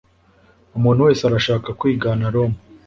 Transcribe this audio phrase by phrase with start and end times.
[0.77, 2.57] umuntu wese arashaka kwigana roma